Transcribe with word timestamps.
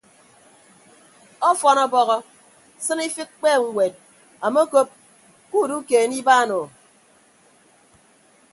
Ọfọn 1.49 1.77
ọbọhọ 1.85 2.15
sịn 2.83 2.99
ifịk 3.07 3.29
kpeeb 3.39 3.61
ñwed 3.71 3.93
amokop 4.45 4.89
kuudukeene 5.49 6.15
ibaan 6.21 6.49
o. 6.59 6.61